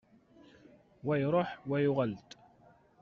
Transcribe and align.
Wa 1.05 1.15
iruḥ, 1.25 1.49
wa 1.69 1.77
yuɣal-d. 1.83 2.27